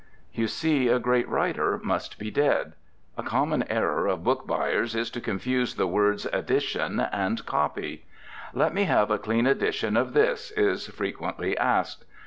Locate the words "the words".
5.75-6.25